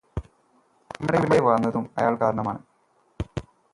നമ്മളിവിടെ 0.93 1.39
വന്നതും 1.41 1.85
അയാള് 1.97 2.17
കാരണമാണ് 2.17 2.61